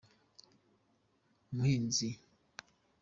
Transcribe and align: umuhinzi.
umuhinzi. 1.51 2.09